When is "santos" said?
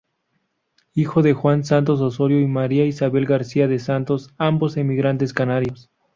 1.63-2.01, 3.77-4.33